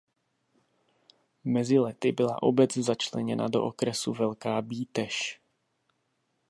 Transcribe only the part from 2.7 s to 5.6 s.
začleněna do okresu Velká Bíteš.